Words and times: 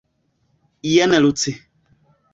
Jen 0.93 1.13
Luci. 1.21 1.55